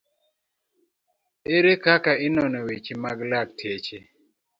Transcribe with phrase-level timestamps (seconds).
[1.55, 3.97] Ere kaka inono weche mag lakteche